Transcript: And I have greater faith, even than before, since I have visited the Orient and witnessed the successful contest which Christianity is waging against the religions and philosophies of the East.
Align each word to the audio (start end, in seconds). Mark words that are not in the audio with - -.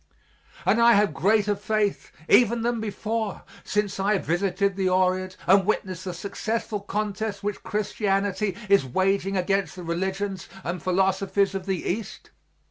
And 0.65 0.81
I 0.81 0.93
have 0.93 1.13
greater 1.13 1.55
faith, 1.55 2.11
even 2.27 2.63
than 2.63 2.79
before, 2.79 3.43
since 3.63 3.99
I 3.99 4.13
have 4.13 4.25
visited 4.25 4.75
the 4.75 4.89
Orient 4.89 5.37
and 5.45 5.63
witnessed 5.63 6.05
the 6.05 6.13
successful 6.15 6.79
contest 6.79 7.43
which 7.43 7.61
Christianity 7.61 8.57
is 8.67 8.83
waging 8.83 9.37
against 9.37 9.75
the 9.75 9.83
religions 9.83 10.49
and 10.63 10.81
philosophies 10.81 11.53
of 11.53 11.67
the 11.67 11.87
East. 11.87 12.31